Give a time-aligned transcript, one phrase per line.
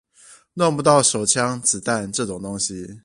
[0.55, 2.99] 弄不到手槍子彈這種東西